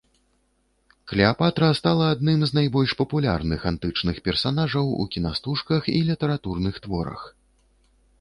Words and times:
Клеапатра 1.09 1.67
стала 1.79 2.05
адным 2.13 2.39
з 2.47 2.51
найбольш 2.57 2.95
папулярных 3.01 3.67
антычных 3.71 4.15
персанажаў 4.29 4.85
у 5.05 5.05
кінастужках 5.17 5.81
і 5.97 5.99
літаратурных 6.09 6.75
творах. 6.87 7.21